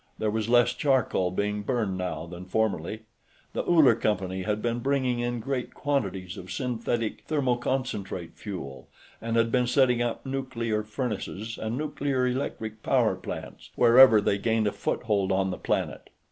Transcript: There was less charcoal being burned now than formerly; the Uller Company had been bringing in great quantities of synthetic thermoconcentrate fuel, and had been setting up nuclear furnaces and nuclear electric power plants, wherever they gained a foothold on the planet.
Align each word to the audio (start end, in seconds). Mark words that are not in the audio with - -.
There 0.17 0.31
was 0.31 0.49
less 0.49 0.73
charcoal 0.73 1.29
being 1.29 1.61
burned 1.61 1.95
now 1.95 2.25
than 2.25 2.45
formerly; 2.45 3.03
the 3.53 3.63
Uller 3.63 3.93
Company 3.93 4.41
had 4.41 4.59
been 4.59 4.79
bringing 4.79 5.19
in 5.19 5.39
great 5.39 5.75
quantities 5.75 6.37
of 6.37 6.51
synthetic 6.51 7.27
thermoconcentrate 7.27 8.33
fuel, 8.33 8.89
and 9.21 9.35
had 9.37 9.51
been 9.51 9.67
setting 9.67 10.01
up 10.01 10.25
nuclear 10.25 10.81
furnaces 10.81 11.55
and 11.55 11.77
nuclear 11.77 12.25
electric 12.25 12.81
power 12.81 13.15
plants, 13.15 13.69
wherever 13.75 14.19
they 14.19 14.39
gained 14.39 14.65
a 14.65 14.71
foothold 14.71 15.31
on 15.31 15.51
the 15.51 15.59
planet. 15.59 16.09